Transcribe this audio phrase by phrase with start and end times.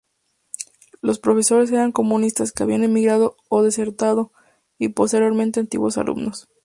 [1.03, 4.31] Los profesores eran comunistas que habían emigrado o desertado,
[4.79, 6.49] y posteriormente antiguos alumnos.